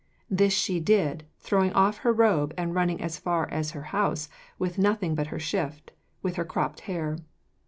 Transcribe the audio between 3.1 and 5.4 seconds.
far as her house in nothing but her